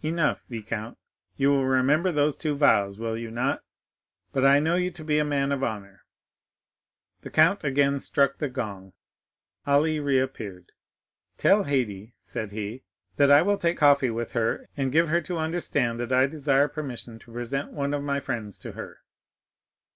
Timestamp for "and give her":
14.76-15.20